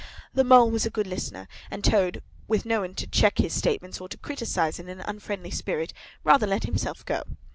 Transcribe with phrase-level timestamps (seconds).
[0.33, 4.01] The Mole was a good listener, and Toad, with no one to check his statements
[4.01, 5.93] or to criticise in an unfriendly spirit,
[6.23, 7.21] rather let himself go.